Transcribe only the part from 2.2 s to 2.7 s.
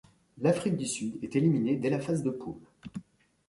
de poule.